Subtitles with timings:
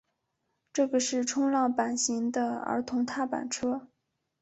[0.73, 3.87] 这个是冲浪板型的儿童踏板车。